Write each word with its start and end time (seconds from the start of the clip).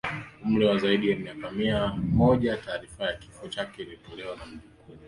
umri 0.47 0.63
wa 0.69 0.75
zaidi 0.83 1.05
ya 1.09 1.17
miaka 1.23 1.51
mia 1.51 1.87
moja 1.95 2.57
Taarifa 2.57 3.05
ya 3.05 3.17
kifo 3.17 3.47
chake 3.47 3.81
ilitolewa 3.81 4.35
na 4.35 4.45
mjukuu 4.45 4.93